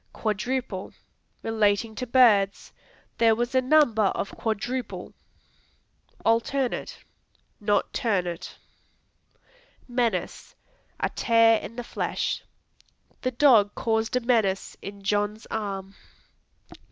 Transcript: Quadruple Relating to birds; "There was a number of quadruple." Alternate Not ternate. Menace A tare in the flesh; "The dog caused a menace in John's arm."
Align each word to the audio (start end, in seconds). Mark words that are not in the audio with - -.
Quadruple 0.13 0.93
Relating 1.43 1.93
to 1.93 2.07
birds; 2.07 2.73
"There 3.19 3.35
was 3.35 3.53
a 3.53 3.61
number 3.61 4.05
of 4.05 4.31
quadruple." 4.35 5.13
Alternate 6.25 7.03
Not 7.59 7.93
ternate. 7.93 8.55
Menace 9.87 10.55
A 10.99 11.09
tare 11.09 11.59
in 11.59 11.75
the 11.75 11.83
flesh; 11.83 12.43
"The 13.21 13.29
dog 13.29 13.75
caused 13.75 14.15
a 14.15 14.21
menace 14.21 14.75
in 14.81 15.03
John's 15.03 15.45
arm." 15.51 15.93